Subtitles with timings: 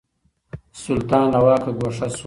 [0.83, 2.19] سلطان له واکه ګوښه شو.